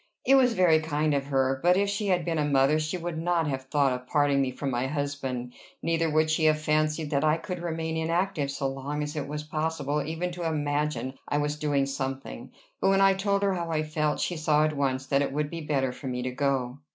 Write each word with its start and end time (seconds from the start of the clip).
It 0.25 0.33
was 0.33 0.53
very 0.53 0.79
kind 0.79 1.13
of 1.13 1.27
her; 1.27 1.59
but 1.61 1.77
if 1.77 1.87
she 1.87 2.07
had 2.07 2.25
been 2.25 2.39
a 2.39 2.43
mother 2.43 2.79
she 2.79 2.97
would 2.97 3.19
not 3.19 3.45
have 3.47 3.65
thought 3.65 3.93
of 3.93 4.07
parting 4.07 4.41
me 4.41 4.49
from 4.49 4.71
my 4.71 4.87
husband; 4.87 5.53
neither 5.83 6.09
would 6.09 6.31
she 6.31 6.45
have 6.45 6.59
fancied 6.59 7.11
that 7.11 7.23
I 7.23 7.37
could 7.37 7.61
remain 7.61 7.95
inactive 7.95 8.49
so 8.49 8.67
long 8.67 9.03
as 9.03 9.15
it 9.15 9.27
was 9.27 9.43
possible 9.43 10.03
even 10.03 10.31
to 10.31 10.43
imagine 10.47 11.19
I 11.27 11.37
was 11.37 11.55
doing 11.55 11.85
something; 11.85 12.51
but 12.79 12.89
when 12.89 12.99
I 13.01 13.13
told 13.13 13.43
her 13.43 13.53
how 13.53 13.69
I 13.69 13.83
felt, 13.83 14.19
she 14.19 14.37
saw 14.37 14.63
at 14.65 14.75
once 14.75 15.05
that 15.05 15.21
it 15.21 15.31
would 15.31 15.51
be 15.51 15.61
better 15.61 15.91
for 15.91 16.07
me 16.07 16.23
to 16.23 16.31
go. 16.31 16.79